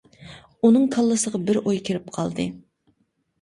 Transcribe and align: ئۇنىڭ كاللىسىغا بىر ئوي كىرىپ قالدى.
ئۇنىڭ 0.69 0.87
كاللىسىغا 0.95 1.41
بىر 1.51 1.59
ئوي 1.61 1.79
كىرىپ 1.91 2.09
قالدى. 2.17 2.49